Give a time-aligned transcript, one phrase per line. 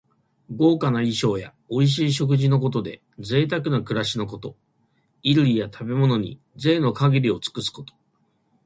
[0.49, 4.55] 豪華な衣装やおいしい食事のことで、ぜいたくな暮らしのこと。
[5.21, 7.93] 衣類や食べ物に、ぜいの限りを尽くすこと。